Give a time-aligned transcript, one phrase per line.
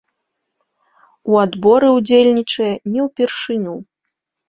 [1.33, 3.81] У адборы ўдзельнічае не ўпершыню.